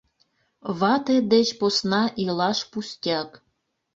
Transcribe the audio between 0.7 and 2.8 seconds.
«Вате деч посна илаш